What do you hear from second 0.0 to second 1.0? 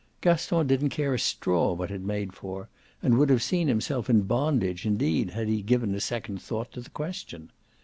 Gaston didn't